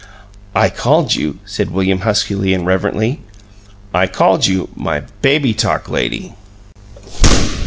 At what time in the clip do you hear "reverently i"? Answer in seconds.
2.65-4.07